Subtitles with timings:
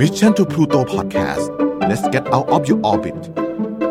[0.00, 1.44] Mission to Pluto Podcast
[1.88, 3.18] let's get out of your orbit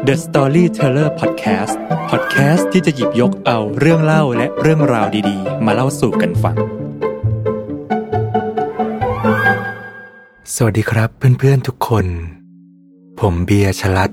[0.08, 1.76] The Storyteller Podcast
[2.12, 6.56] Podcast ที่จะหยิบยกเอาเรื่องเล่าและเรื่องราวดีๆ มาเล่าสู่กันฟัง
[10.56, 12.06] สวัสดีครับเพื่อนๆทุกคน
[13.20, 14.12] ผมเบียร์ชลัด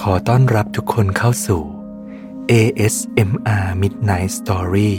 [0.00, 1.62] ขอต้อนรับทุกคนเข้าสู่
[2.50, 4.92] ASMR Midnight Story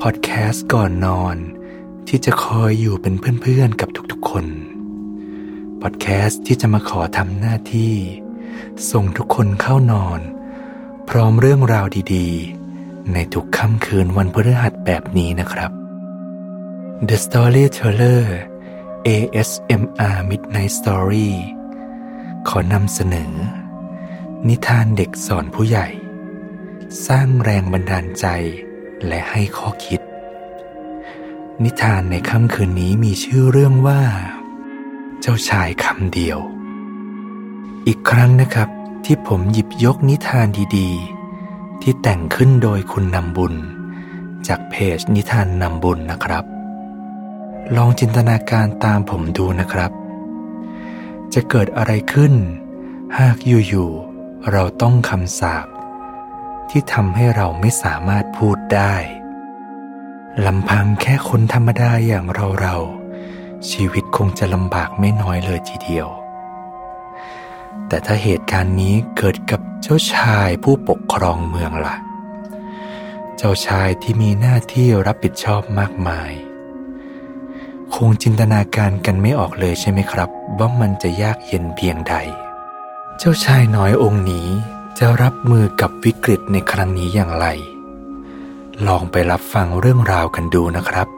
[0.00, 1.36] พอดแคสต์ก่อนนอน
[2.08, 4.09] ที่จะคอยอยู่เป็นเพื่อนๆกับทุกๆคน
[5.82, 7.94] พอดแคสต์ที่จะมาขอทำหน้าที่
[8.90, 10.20] ส่งทุกคนเข้านอน
[11.08, 15.70] พร้อมเรื่องราวดีๆ ในทุกค่ำคืนวันพฤหัสแบบนี้นะครับ
[17.08, 18.22] The Storyteller
[19.06, 21.30] ASMR Midnight Story
[22.48, 23.32] ขอนำเสนอ
[24.48, 25.88] นิทานเด็กสอนผู้ใหญ่
[27.06, 28.26] สร้างแรงบันดาลใจ
[29.06, 30.00] และให้ข้อคิด
[31.64, 34.02] นิทานในค่ำคืนนี้มีชื่อเรื่องว่า
[35.20, 36.38] เจ้าชายคำเดียว
[37.86, 38.68] อีกครั้งนะครับ
[39.04, 40.46] ที่ผมหยิบยกนิทาน
[40.76, 43.54] ดีๆ ที่แต่งขึ้นโดยคุณนำบุญ
[44.46, 46.44] จากเพจนิทานนำบุญนะครับ
[47.76, 49.92] ลองจินตนาการตามผมดูนะครับ
[51.34, 52.34] จะเกิดอะไรขึ้น
[53.18, 55.66] หากอยู่ๆเราต้องคำสาป
[56.70, 58.94] ที่ทำให้เราไม่สามารถพูดได้
[60.46, 62.99] ลำพังแค่คนธรรมดาอย่างเราเราๆ
[63.70, 66.08] ชีวิตคงจะลำบากไม่น้อยเลยทีเดียว
[67.88, 71.96] แต่ถ้าเหตุการณ์นี้เกิดกับเจ้าชายผู้ปกครองเมืองละ่ะ
[73.36, 76.32] เจ้าชายที่มีหน้าที่รับผิดชอบมากมาย
[77.94, 82.14] คงจินตนาการกันไม่ออกเลยใช่ไหมครับ ว่ามันจะยากเย็นเพียงใด
[83.18, 84.48] เจ้าชายน้อยองค์นี้
[84.98, 87.46] จะรับมือกับวิกฤตในครั้งนี้อย่างไร
[88.86, 91.08] ลองไปรับฟังเรื่องราวกันดูนะครับ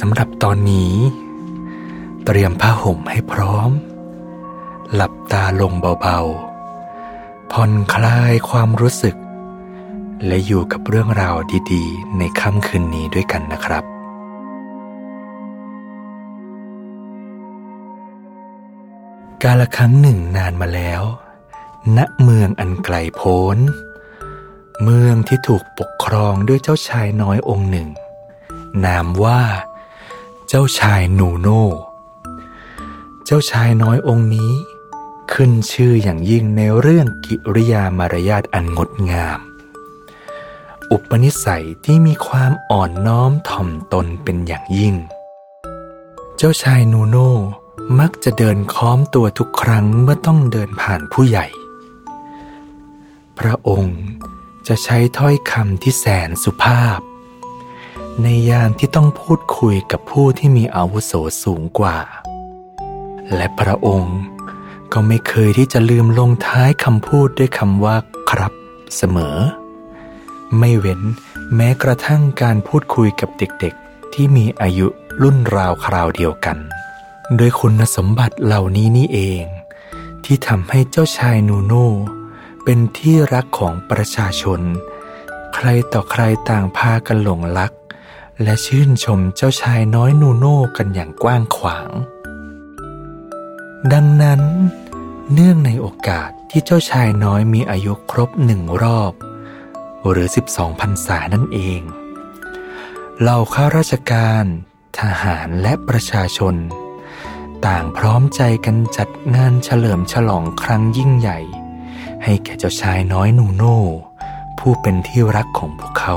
[0.00, 0.94] สำหรับตอนนี้
[2.24, 3.70] เตรียมผ้าห่มให้พร้อม
[4.94, 9.16] หลับตาลงเบาๆ ผ่อนคลายความรู้สึก
[10.26, 11.36] และอยู่กับเรื่องราว
[11.72, 13.84] ดีๆ ในค่ำคืนนี้ด้วยกันนะครับ
[19.42, 21.02] กาลครั้งหนึ่งนานมาแล้ว
[21.96, 23.58] ณ เมืองอันไกลโพ้น
[24.82, 27.88] เมืองที่ถูกปกครองด้วยเจ้าชายน้อยองค์หนึ่ง
[28.84, 29.40] นามว่า
[30.50, 31.64] เจ้าชายนูโน่
[33.24, 34.52] เจ้าชายน้อยองค์นี้
[35.32, 39.40] ขึ้นชื่ออย่างยิ่งในเรื่องกิริยามารยาทอันงดงาม
[40.90, 44.94] อุปนิสัยที่มีความอ่อนน้อมถ่อมตนเป็นอย่างยิ่ง
[46.36, 47.32] เจ้าชายนูโน่
[47.98, 51.46] มักจะเดินค้อมตัวทุกครั้งเมื่อต้องเดินผ่านผู้ใหญ่
[53.38, 53.98] พระองค์
[54.68, 57.00] จะใช้ถ้อยคำที่แสนสุภาพ
[58.22, 61.12] ในยามที่ต้องพูดคุยกับผู้ที่มีอาวุโส
[61.42, 61.96] สูงกว่า
[63.34, 64.18] และพระองค์
[64.92, 67.96] ก็ไม่เคยที่จะลืมลงท้ายคำพูดด้วยคำว่า
[68.30, 68.52] ครับ
[68.96, 69.36] เสมอ
[70.58, 71.00] ไม่เว้น
[71.54, 74.86] แม้กระทั่งการพูดคุยกับเด็กๆ ที่มีอายุ
[75.22, 76.58] รุ่นราวคราวเดียวกัน
[77.36, 79.44] โดยคุณสมบัติเหล่านี้นี่เอง
[80.24, 81.74] ที่ทำให้เจ้าชายนูโน
[82.64, 84.60] เป็นที่รักของประชาชน
[85.54, 87.72] ใครต่อใครต่างพากันหลงรัก
[88.42, 91.90] และชื่นชมเจ้าชายน้อยนูโน่กันอย่างกว้างขวาง
[93.92, 94.40] ดังนั้น
[95.32, 99.12] เนื่องในโอกาสที่เจ้าชายน้อยมีอายุครบหนึ่งรอบ
[100.08, 101.80] หรือ 12พรรษานั่นเอง
[103.20, 104.44] เหล่าข้าราชการ
[104.98, 106.54] ทหารและประชาชน
[107.66, 111.38] ต่างพร้อมใจกันจัดงานเฉลิมฉลองครั้งยิ่งใหญ่
[112.24, 113.78] ให้แก่เจ้าชายน้อยนูโน่
[114.58, 116.16] ผู้เป็นที่รักของพวกเขา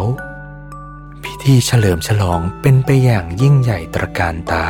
[1.40, 4.68] พิธีเฉลิมฉลองเป็นไปอย่างยิ่งใหญ่ตระการตา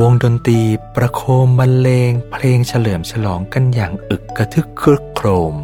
[0.00, 0.60] วงดนตรี
[0.96, 5.54] ประโคมบรรเลงเพลงเฉลิมฉลองกันอย่างอึกกระทึกครึกโครม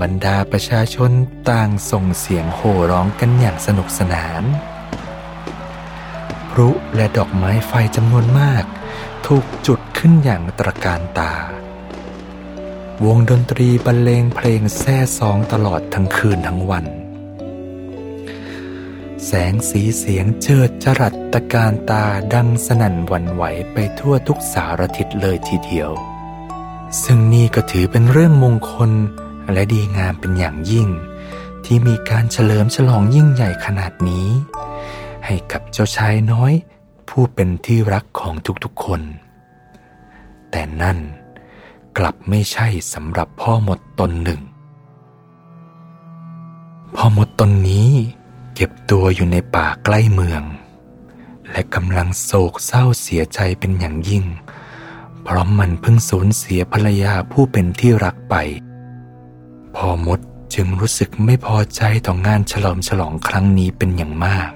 [0.00, 1.10] บรรดาประชาชน
[1.50, 4.44] ต่างส่งเสียงโห่ร้องกันอย่างสนุกสนาน
[6.50, 8.64] พลุและดอกไม้ไฟจำนวนมาก
[9.26, 11.34] ถูกจุดขึ้นอย่างตระการตา
[13.04, 16.86] วงดนตรีบรรเลงเพลงแซ่ซองตลอดทั้งคืนทั้งวัน
[19.26, 25.90] แสงสีเสียงเจิดจรัสตะการตาดังสนั่นหวันไหวไปทั่วทุกสารทิศเลยทีเดียว
[27.02, 28.90] ซึ่งนี่ก็ถือเป็นเรื่องมงคล
[29.52, 30.88] และดีงามเป็นอย่างยิ่ง
[31.64, 34.28] ที่มีการเฉลิมฉลองยิ่งใหญ่ขนาดนี้
[35.24, 36.52] ให้กับเจ้าชายน้อย
[37.08, 38.34] ผู้เป็นที่รักของ
[38.64, 39.00] ทุกๆคน
[40.50, 40.98] แต่นั่น
[41.98, 44.40] กลับไม่ใช่สำหรับพ่อมดตนหนึ่ง
[46.94, 47.90] พ่อมดตนนี้
[48.60, 50.42] ก็บตัวอยู่ในป่าใกล้เมือง
[51.50, 54.24] และกำลังโศกเศร้าเสียใจเป็นอย่างยิ่ง
[55.22, 58.34] เพราะมันเพิ่งสูญเสียภรรยาผู้เป็นที่รักไป
[59.76, 60.20] พอมด
[60.54, 64.50] จึงรู้สึกไม่พอใจต่องานฉลองฉลองครั้งนี้เป็นอย่างมาก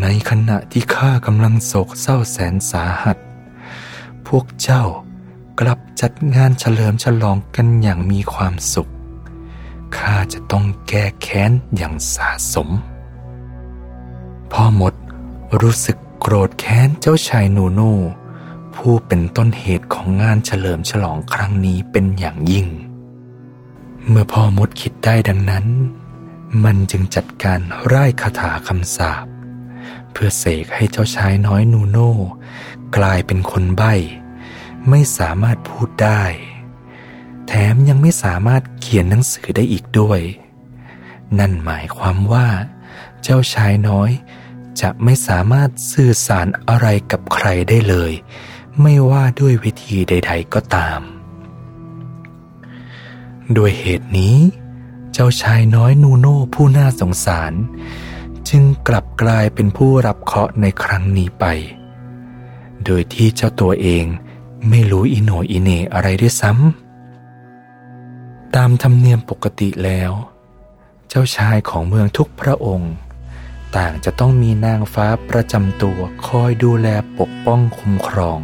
[0.00, 3.16] ในขณะที่ข้ากำลังโศกเศร้าแสนสาหัส
[4.26, 4.82] พวกเจ้า
[5.60, 8.90] กลับจัดงานเฉลิมฉลองกันอย่างมีความสุข
[9.98, 12.68] ข้าจะต้องแก้แค้นอย่างสาสม
[14.52, 14.94] พ่อมด
[15.60, 17.96] รู้สึกโกรธแค้นเจ้าชายนูโน่
[18.74, 22.66] ผู้เป็นต้นเหตุของงานเฉลิมฉลองครั้งนี้เป็นอย่างยิ่ง
[24.08, 25.66] เมื่อพ่อมดคิดได้ดังนั้น
[26.64, 27.60] มันจึงจัดการ
[27.92, 29.26] ร่ายคาถาคำสาป
[30.12, 32.12] เพื่อเสกให้เจ้าชายน้อยนูโน่
[32.96, 33.94] กลายเป็นคนใบ้
[34.88, 36.22] ไม่สามารถพูดได้
[37.46, 40.20] แถมยังไม่สามารถเขียนหนังสือได้อีกด้วย
[41.38, 42.48] นั่นหมายความว่า
[43.22, 44.10] เจ้าชายน้อย
[44.80, 48.12] จะไม่สามารถสื่อสารอะไรกับใครได้เลย
[48.82, 51.00] ไม่ว่าด้วยวิธีใด ๆก็ตาม
[53.56, 54.36] ด้วยเหตุนี้
[55.12, 57.52] เจ้าชายน้อยนูโน่ผู้น่าสงสาร
[58.48, 61.44] จึงกลับกลายเป็นผู้รับเคราะห์ในครั้งนี้ไป
[62.84, 64.04] โดยที่เจ้าตัวเอง
[64.68, 66.83] ไม่รู้อิโนอิเนอะไรด้วยซ้ำ
[68.60, 70.12] ตามธรรมเนียมปกติแล้ว
[71.08, 72.92] เจ้าชายของเมืองทุกพระองค์
[73.76, 78.40] ต่างจะต้องมีนางฟ้าประจำตัวคอยดูแลปกป้องคุ้มครอง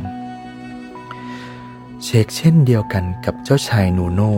[2.03, 4.37] เชกเช่นเดียวกันกับเจ้าชายนูโน่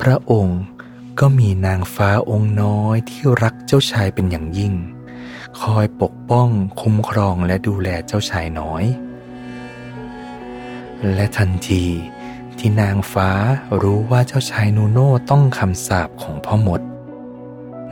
[0.00, 0.60] พระองค์
[1.20, 4.74] ก็มีนางฟ้าองค์น้อยที่รักเจ้าชายเป็นอย่างยิ่ง
[5.60, 6.48] คอยปกป้อง
[6.80, 8.84] คุ้มครองและดูแลเจ้าชายน้อย
[11.14, 11.84] และทันที
[12.58, 13.30] ที่นางฟ้า
[13.82, 16.80] รู้ว่าเจ้าชายนูโน่ต้องคำสาปของพ่อมด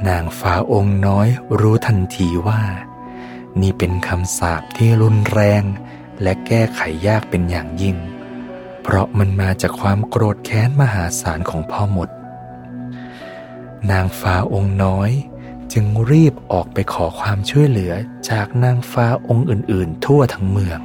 [0.09, 1.29] นางฟ้าองค์น้อย
[1.61, 2.63] รู้ทันทีว่า
[3.61, 5.63] นี่เป็นคำสาปที่รุนแรง
[6.23, 7.97] และแก้ไขยากเป็นอย่างยิ่ง
[8.83, 12.09] เพราะมันมาจากความโกรธแค้นมหาศาลของพ่อมด
[13.91, 15.11] นางฟ้าองค์น้อย
[15.73, 17.93] จึงรีบออกไปขอความช่วยเหลือ
[18.31, 20.81] จากนางฟ้าองค์อื่น ๆ ทั่วทั้งเมือง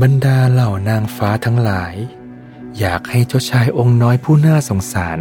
[0.00, 1.94] บรรดาเหล่านางฟ้าทั้งหลาย
[2.78, 5.18] อยากให้เจ้าชายองค์น้อยผู้น่าสงสาร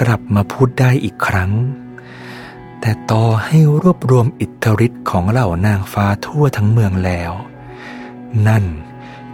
[0.00, 1.52] กลับมาพูดได้อีกครั้ง
[2.80, 7.32] แต่ต่อให้รวบรวมอิทธิฤทธิ์ของเหล่านางฟ้าทั่วทั้งเมืองแล้ว
[8.48, 8.64] นั่น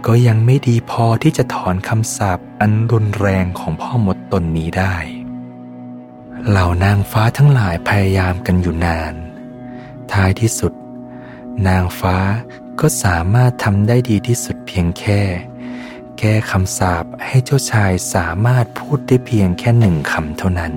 [0.05, 4.95] ก็ยังไม่ดีพอที่จะถอนคำสาปอันรุนแรงของพ่อมดตนนี้ได้
[6.49, 9.13] เหล่านางฟ้าทั้งหลายพยายามกันอยู่นาน
[10.11, 10.73] ท้ายที่สุด
[11.67, 12.17] นางฟ้า
[12.79, 15.21] ก็สามารถทำได้ดีที่สุดเพียงแค่
[16.23, 20.73] ก้คำสาปให้เจ้าชายสามารถพูดได้เพียงแค่หนึ่งคำเท่านั้น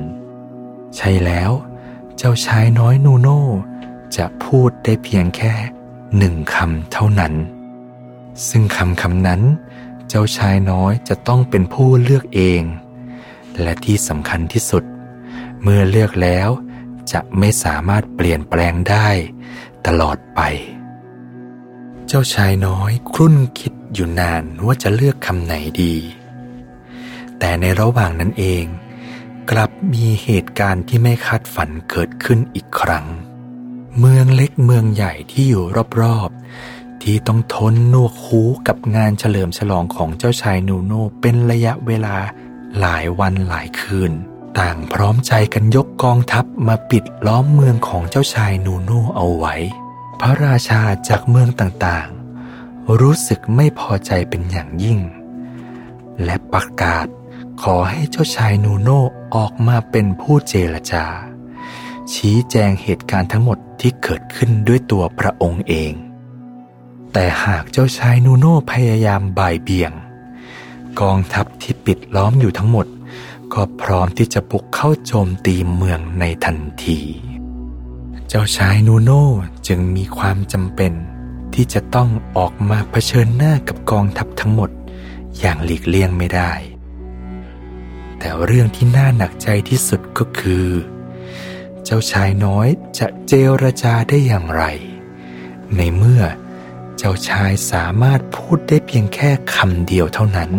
[0.97, 1.51] ใช่แล้ว
[2.17, 3.43] เจ้าชายน้อยนูโน่
[4.17, 5.55] จะพูดได้เพียงแค่
[6.19, 7.35] หนึ่งคำเท่านั้น
[8.49, 9.43] ซึ่งคำคำนั้น
[10.09, 12.63] เจ้าชายน้อยจะต้องเป็นผู้เลือกเอง
[13.61, 14.85] และที่สำคัญที่สุด
[15.63, 16.49] เมื่อเลือกแล้ว
[17.13, 19.09] จะไม่สามารถเปลี่ยนแปลงได้
[19.87, 20.41] ตลอดไป
[22.07, 25.95] เจ้าชายน้อยครุ่นคิด อยู่นานว่าจะเลือกคำไหนดี
[27.39, 28.65] แต่ในระหว่างนั้นเอง
[29.51, 33.07] กลับมีเหตุการณ์ที่ไม่คาดฝันเกิดขึ้นอีกครั้ง
[33.99, 35.65] เมืองเล็กเมืองใหญ่ที่อยู่
[36.01, 42.17] รอบๆ ที่ต้องทนนวกหูกับงานเฉลิมฉลองของเจ้าชายนูโนเป็นระยะเวลา
[42.81, 44.13] หลายวันหลายคืน
[44.59, 49.55] ต่างพร้อมใจกันยกกองทัพมาปิดล้อมเมืองของเจ้าชายนูโนเอาไว้
[50.21, 52.26] พระราชาจากเมืองต่างๆ
[53.01, 54.99] รู้สึกไม่พอใจเป็นอย่างยิ่ง
[56.25, 57.07] และประกาศ
[57.63, 58.89] ขอให้เจ้าชายนูโน
[59.35, 61.05] ออกมาเป็นผู้เจรจา
[62.13, 65.93] ชี้แจงเหตุการณ์ทั้งหมดที่เกิดขึ้นด้วยตัวพระองค์เอง
[67.13, 69.93] แต่หากเจ้าชายนูโนพยายามบ่ายเบี่ยง
[71.01, 72.87] กองทัพที่ปิดล้อมอยู่ทั้งหมด
[73.55, 77.01] ก็พร้อมที่จะบุกเข้าโจมตีเมืองในทันที
[78.29, 79.11] เจ้าชายนูโน
[79.67, 80.93] จึงมีความจำเป็น
[81.57, 84.71] ที่จะต้องออกมาเผชิญหน้ากับกองทัพทั้งหมด
[85.39, 86.53] อย่างหลีกเลี่ยงไม่ได้
[88.19, 90.67] แต่เรื่องที่น่าหนักใจที่สุดก็คือ
[91.85, 94.65] เจ้าชายน้อยจะเจรจาได้อย่างไร
[95.77, 96.23] ในเมื่อ
[96.99, 100.51] เจ้าชายสามารถพูดได้เพียงแค่คำเดียวเท่านั้น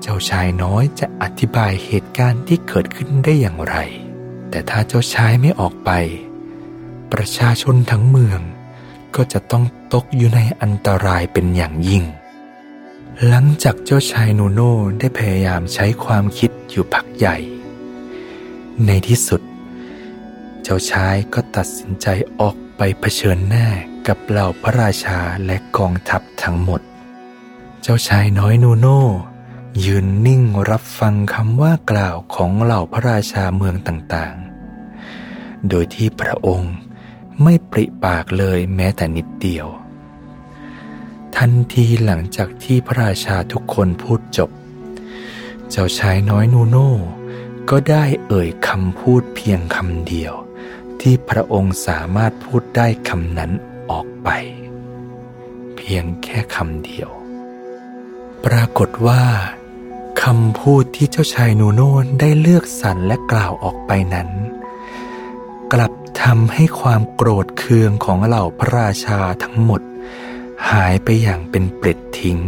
[0.00, 3.76] เจ้าชายน้อยจะอธิบายเหตุการณ์ที่เกิดขึ้นได้อย่างไร
[4.50, 5.90] แต่ถ้าเจ้าชายไม่ออกไป
[7.12, 8.40] ประชาชนทั้งเมือง
[9.16, 9.64] ก็จะต้อง
[9.94, 12.04] ตกอยู่ในอันตรายเป็นอย่างยิ่ง
[13.28, 17.36] หลังจากเจ้าชายนูโน่ได้พยายามใช้ความคิดอยู่พักใหญ่
[18.86, 19.40] ในที่สุด
[20.62, 22.06] เจ้าชายก็ตัดสินใจ
[22.40, 23.66] ออกไปเผชิญหน้า
[24.06, 26.80] กับเหล่าพระราชาและกองทัพทั้งหมด
[27.82, 29.02] เจ้าชายน้อยนูโน่
[29.84, 36.74] ยืนนิ่งรับฟังคำว่ากล่าวของเหล่าพระราชาเมืองต่างๆ โดยที่พระองค์
[37.42, 39.66] ไม่ปริปากเลยแม้แต่นิดเดียว
[41.36, 44.50] ทันทีหลังจากที่พระราชาทุกคนพูดจบ
[45.70, 46.92] เจ้าชายน้อยนูโน่
[47.70, 50.34] ก็ได้เอ่ยคำพูดเพียงคำเดียว
[51.00, 53.50] ที่พระองค์สามารถพูดได้คำนั้น
[53.90, 54.28] ออกไป
[55.76, 57.10] เพียงแค่คำเดียว
[58.44, 59.24] ปรากฏว่า
[60.22, 64.28] คำพูดที่เจ้าชายนูโน่ได้เลือกสรรและกล่าวออกไปนั้น
[65.72, 69.80] กลับ ทำให้ความโกรธเคืองของเหล่าพระราชาทั้งหมด
[70.70, 72.38] หายไปอย่างเป็นเปล็ดทิ้ง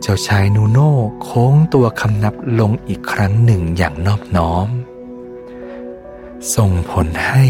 [0.00, 4.68] เจ้าชายนูโน่โค้งตัวคำนับลงอีกครั้งหนึ่งอย่างนอบน้อม
[6.54, 7.46] ส่งผลให้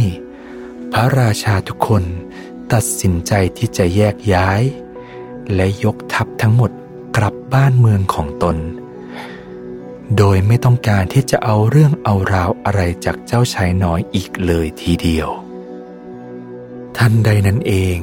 [0.92, 2.04] พระราชาทุกคน
[2.72, 4.62] ตัดสินใจที่จะแยกย้าย
[5.54, 6.70] และยกทัพทั้งหมด
[7.16, 8.56] กลับบ้านเมืองของตน
[10.16, 15.28] โดยไม่ต้องการที่จะเอาเรื่องเอาราวอะไรจากเจ้าชายน้อยอีกเลยทีเดียว
[16.96, 17.98] ทันใดนั้นเอง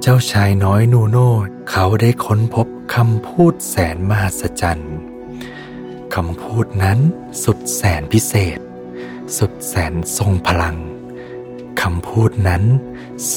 [0.00, 1.30] เจ้าชายน้อยนูโน่
[1.70, 4.96] เขาได้ค้นพบคำพูดแสนมหัศจรรย์
[6.14, 6.98] คำพูดนั้น
[7.44, 8.58] สุดแสนพิเศษ
[9.38, 10.76] สุดแสนทรงพลัง
[11.82, 12.62] คำพูดนั้น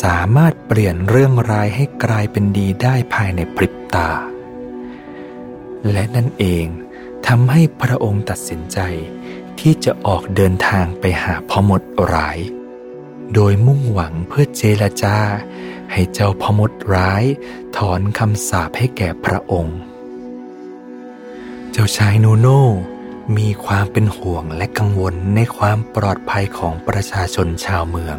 [0.02, 4.10] สามารถเปลี่ยนเรื่องร้ายให้กลายเป็นดีได้ภายในพริบตา
[5.92, 6.66] และนั่นเอง
[7.28, 8.80] ทำให้พระองค์ตัดสินใจ
[9.60, 11.82] ที่จะออกเดินทางไปหาพ่อมด
[12.14, 12.40] ร้าย
[13.34, 15.18] โดยมุ่งหวังเพื่อเจรจา
[15.92, 17.24] ให้เจ้าพ่อมดร้าย
[17.78, 19.78] ถอนคำสาปให้แก่พระองค์
[21.72, 22.64] เจ้าชายนูโน่
[23.38, 28.18] มีความเป็นห่วงและกังวลในความปลอดภัยของประชาชนชาวเมือง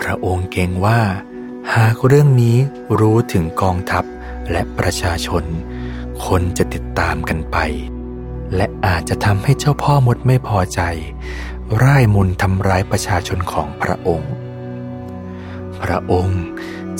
[0.00, 1.00] พระองค์เกรงว่า
[1.74, 2.56] หากเรื่องนี้
[2.98, 4.04] รู้ถึงกองทัพ
[4.50, 5.44] และประชาชน
[6.26, 7.56] คนจะติดตามกันไป
[8.56, 10.80] และอาจจะทำให้เจ้าพ่อมดไม่พอใจ
[11.82, 14.32] ร่ายมนทำร้ายประชาชนของพระองค์
[15.82, 16.42] พระองค์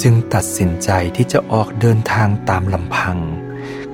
[0.02, 3.18] จึงตัดสินใจที่จะออกเดินทางตามลำพัง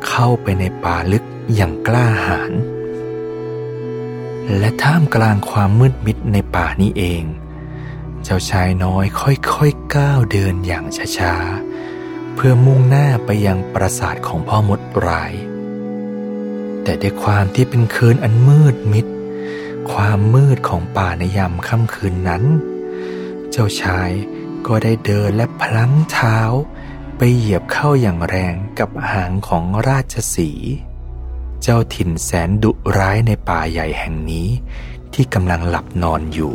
[0.06, 2.52] เข้าไปในป่าลึกอย่างกล้าหาญ
[4.58, 7.22] และท่ามกลางความมืดมิดในป่านี้เอง
[8.24, 10.84] เจ้าชายน้อยค่อยๆก้าวเดินอย่าง
[11.18, 11.65] ช้าๆ
[12.36, 15.32] เพื่อมุ่งหน้าไปยังปราสาทของพ่อมดร้าย
[16.82, 19.06] แต่ด้วยความที่เป็นคืนอันมืดมิด
[19.92, 22.44] ความมืดของป่าในยามค่ำคืนนั้น
[23.50, 24.10] เจ้าชาย
[24.66, 26.38] ก็ได้เดินและพลั้งเท้า
[27.16, 30.50] ไปเหยียบเข้าอย่างแรงกับหางของราชสี
[31.62, 34.48] เจ้าถิ่นแสนดุร้ายในป่าใหญ่แห่งนี้
[35.14, 36.54] ที่กำลังหลับนอนอยู่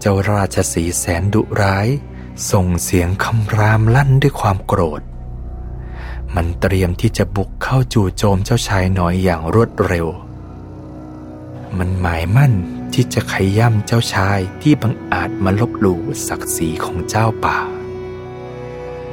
[0.00, 1.88] เจ้าราชสีแสนดุร้าย
[2.52, 5.02] ส่งเสียงคำรามลั่นด้วยความโกรธ
[6.34, 10.06] มันเตรียมที่จะบุกเข้าจู่โจมเจ้าชายน้อยอย่างรวดเร็ว
[11.78, 12.52] มันหมายมั่น
[12.92, 17.58] ที่จะขย่ำเจ้าชายที่บังอาจมาลบหลู่ศักดิ์ศรีของเจ้าป่า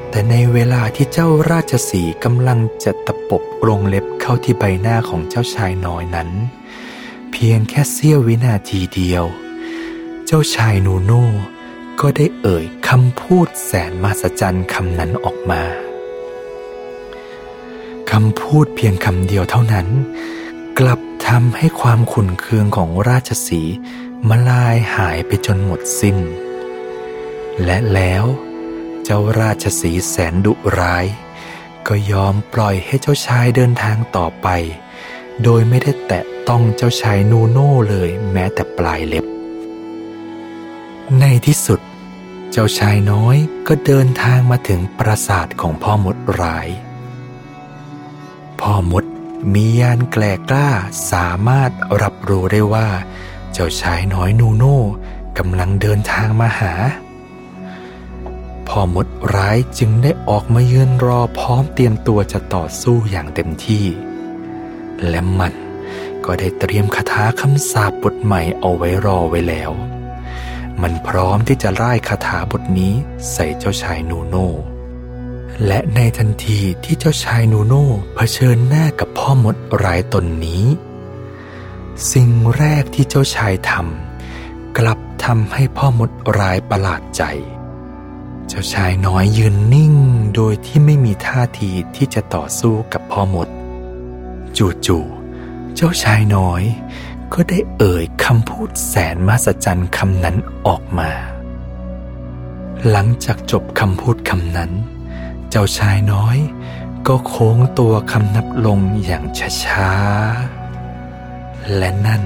[0.10, 6.30] แต่ในเวลาที่เจ้าราชสีกำลังจะตะปบกรงเล็บเข้าที่ใบหน้าของเจ้าชายน้อยนั้น
[7.32, 9.26] เพียงแค่เสี้ยววินาทีเดียว
[10.26, 11.26] เจ้าชายนูโน่
[12.02, 15.64] ก็ได้เอ่ย คำพูดแสนมหัศจรรย์คำนั้นออกมา
[18.12, 19.88] คำพูดเพียงคำเดียวเท่านั้น
[20.80, 23.62] กลับทำให้ความขุนเคืองของราชสี
[24.30, 26.18] มาลายหายไปจนหมดสิ้น
[27.64, 28.24] และแล้ว
[29.04, 31.06] เจ้าราชสีแสนดุร้าย
[31.88, 34.48] ก็ยอมปล่อยให้เจ้าชายเดินทางต่อไป
[35.44, 39.26] โดยไม่ได้แตะต้องเจ้าชายนูโน่เลยแม้แต่ปลายเล็บ
[41.20, 41.82] ในที่สุด
[42.58, 46.68] เจ้าชายน้อยก็เดินทางมาถึงปราสาทของพ่อมดร้าย
[48.62, 49.06] พ่อมด
[49.54, 50.70] มียานแกลกล้า
[51.12, 51.72] สามารถ
[52.02, 52.90] รับรู้ได้ว่า
[53.54, 54.80] เจ้าชายน้อยนูโน่
[55.38, 56.74] กำลังเดินทางมาหา
[58.68, 63.86] พ่อมดร้ายจึงได้ออกมายืนรอพร้อมเตรียมตัวจะต่อสู้อย่างเต็มที่
[65.08, 65.54] และมัน
[66.26, 69.72] ก็ได้เตรียมคาถาคำสาปบทใหม่เอาไว้รอไว้แล้ว
[70.82, 72.94] มันพร้อมที่จะไล่คาถาบทนี้
[73.32, 74.50] ใส่เจ้าชายนูโน่
[75.66, 80.66] และในทันทีที่เจ้าชายนูโน่เผชิญหน้ากับพ่อมดร้ายตนนี้
[82.12, 87.24] สิ่งแรกที่เจ้าชายทำกลับทำให้พ่อมดรายประหลาดใจ
[88.48, 89.94] เจ้าชายน้อยยืนนิ่ง
[90.36, 93.48] โดยที่ไม่มีท่าทีที่จะต่อสู้กับพ่อมด
[94.58, 96.64] จู่ๆเจ้าชายน้อย
[97.34, 101.12] ก็ได้เอ่ยคำพูดแสนมหัศจรรย์คำนั้นออกมา
[102.90, 104.72] หลังจากจบคำพูดคำนั้น
[105.50, 106.38] เจ้าชายน้อย
[107.08, 109.24] ก็โค้งตัวคำนับลงอย่าง
[109.64, 112.24] ช้าๆ และนั่น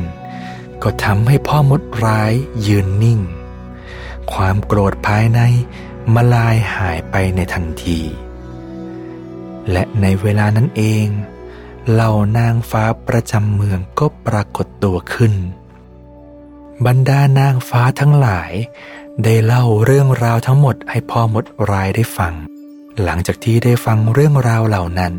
[0.83, 2.33] ก็ทำให้พ่อมดร้าย
[2.67, 3.19] ยืนนิ่ง
[4.33, 5.39] ความโกรธภายใน
[6.13, 7.99] มาลายหายไปในทันที
[9.71, 11.07] และในเวลานั้นเอง
[11.93, 15.33] เหล่านางฟ้าประจำเมืองก็ปรากฏตัวขึ้น
[16.85, 18.51] บรรดานางฟ้าทั้งหลาย
[19.23, 22.33] ได้เล่าเรื่องราวทั้งหมดให้พ่อมดรายได้ฟัง
[23.03, 25.15] หลังจากที่ได้ฟังเรื่องราวเหล่านั้น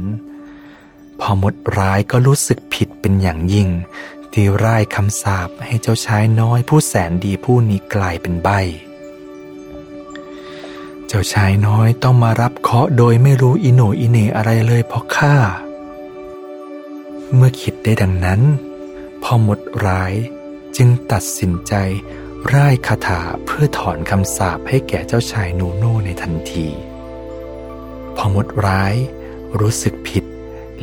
[1.20, 3.68] พ่อมดร้ายก็รู้สึกผิดเป็นอย่างยิ่ง
[4.32, 8.48] ที่ร่ายคำสาปให้เจ้าชายน้อยผู้แสนดีผู้นี้กลายเป็นใบ
[11.06, 15.36] เจ้าชายน้อยต้องมารับเคาะโดยไม่รู้อิโนอิเนอะไรเลยเพราะข้า
[17.34, 18.40] เมื่อคิดได้ดังนั้น
[19.22, 20.14] พอหมดร้าย
[20.76, 21.74] จึงตัดสินใจ
[22.54, 26.68] ร่ายคาถาเพื่อถอนคำสาปให้แก่เจ้าชายนูโน่ในทันที
[28.16, 28.94] พอหมดร้าย
[29.60, 30.24] รู้สึกผิด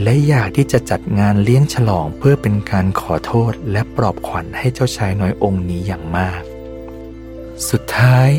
[0.02, 6.42] และอยากที่จะจัดงานเลี้ยงฉลองเพื่อเป็นการขอโทษและปลอบขวัญให้เจ้าชายน้อยองค์นี้อย่างมาก
[7.70, 8.30] สุดท้าย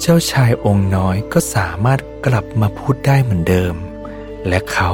[0.00, 3.74] เจ้าชายองค์น้อยก็สามารถกลับมาพูดได้เหมือนเดิม
[4.48, 4.90] และเขา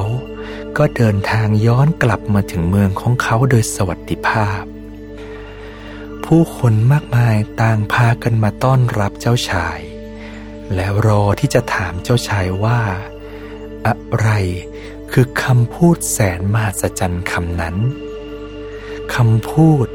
[0.77, 4.63] ก็เดินทางย้อนกลับมาถึงเมืองของเขาโดยสวัสดิภาพ
[6.25, 9.79] ผู้คนมากมายต่างพากันมาต้อนรับเจ้าชาย
[10.75, 12.81] แล้วรอที่จะถามเจ้าชายว่า
[13.87, 14.29] อะไร
[15.11, 17.75] คือคำพูดแสนมหัศจรรย์คำนั้น
[19.15, 19.87] คำพูด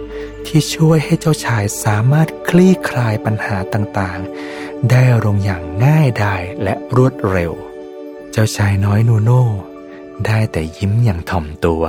[0.46, 7.52] ที่ช่วยให้เจ้าชายสามารถคลี่คลายปัญหาต่างๆ ได้ลงอย่างง่ายดายและรวดเร็ว
[8.32, 9.44] เจ้าชายน้อยนูโน่
[10.26, 11.82] ได้แต่ยิ้มอย่างถ่อมตัว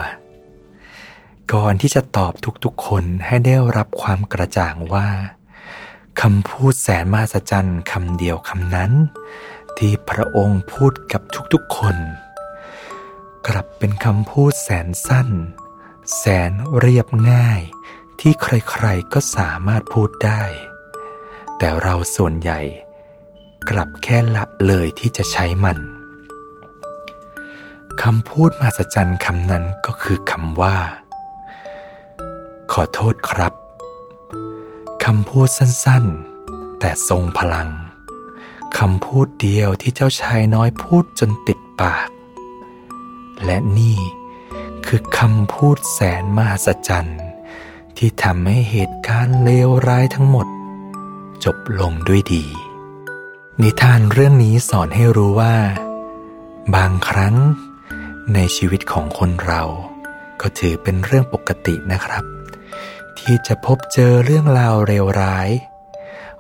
[1.54, 2.34] ก่อนที่จะตอบ
[2.64, 5.10] ทุกๆคนให้ได้รับความกระจ่างว่า
[6.22, 8.92] คำพูดแสนมหัศจรรย์คำเดียวคำนั้น
[9.78, 11.22] ที่พระองค์พูดกับ
[11.54, 11.98] ทุกๆคน
[13.48, 15.30] กลับเป็นคำพูดแสนสั้น
[16.18, 17.62] แสนเรียบง่าย
[18.20, 20.44] ที่ใครๆก็สามารถพูดได้
[21.58, 22.60] แต่เราส่วนใหญ่
[23.70, 25.78] กลับแค่ละเลยที่จะใช้มัน
[28.00, 30.78] คำพูดมหัศจรรย์คำนั้นก็คือคำว่า
[32.72, 33.54] ขอโทษครับ
[35.06, 37.70] คำพูดสั้นๆ แต่ทรงพลัง
[38.78, 42.10] คำพูดเดียวที่เจ้าชายน้อยพูดจนติดปาก
[43.46, 44.00] และนี่
[44.86, 47.22] คือคำพูดแสนมหัศจรรย์
[47.98, 50.48] ที่ทำให้เหตุการณ์เลวร้ายทั้งหมด
[51.44, 52.46] จบลงด้วยดี
[53.62, 55.56] นิทานเรื่องนี้สอนให้รู้ว่า
[56.76, 57.36] บางครั้ง
[58.34, 59.64] ในชีวิตของคนเรา
[60.42, 62.24] ก็ถือเป็นเรื่องปกตินะครับ
[63.20, 65.50] ที่จะพบเจอเรื่องราวเลวร้าย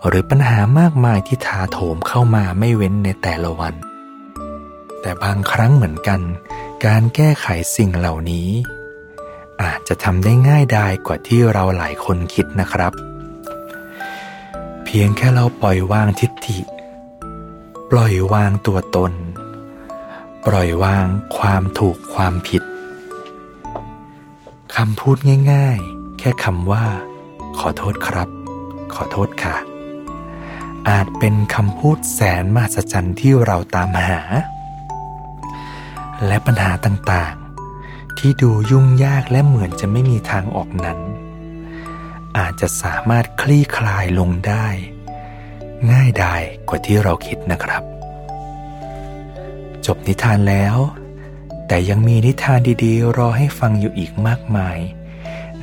[0.07, 3.75] หรือปัญหามากมายที่ถาโถมเข้ามาไม่เว้นในแต่ละวัน
[5.01, 6.21] แต่บางครั้งเหมือนกัน
[6.85, 8.49] การแก้ไขสิ่งเหล่านี้
[9.63, 12.93] อาจจะทำได้ง่ายดายกว่าที่เราหลายคนคิดนะครับ
[14.83, 16.59] เพียงแค่เราปล่อยวางทิฏฐิ
[17.91, 19.11] ปล่อยวางตัวตน
[20.47, 22.63] ปล่อยวางความถูกความผิด
[24.75, 25.17] คำพูด
[25.51, 26.85] ง่ายๆ แค่คำว่า
[27.59, 28.29] ขอโทษครับ
[28.93, 29.55] ขอโทษค่ะ
[30.89, 34.21] อาจเป็นคำพูดแสนมหัศจรรย์ที่เราตามหา
[36.27, 40.99] และปัญหาต่างๆ ที่ดูยุ่งยากและเหมือนจะไม่มีทางออกนั้น
[42.37, 44.67] อาจจะสามารถคลี่คลายลงได้
[45.91, 47.83] ง่ายดายกว่าที่เราคิดนะครับ
[49.85, 50.77] จบนิทานแล้ว
[51.67, 54.77] แต่ยังมีนิทานดีๆ รอให้ฟังอยู่อีกมากมาย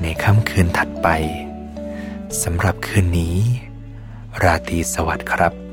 [0.01, 1.09] ในค่ำคืนถัดไป
[2.43, 3.37] สำหรับคืนนี้
[4.43, 5.68] ราตรีสวัสดิ์ครับ